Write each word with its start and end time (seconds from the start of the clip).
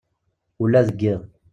Ula 0.63 0.81
deg 0.87 0.99
yiḍ. 1.03 1.21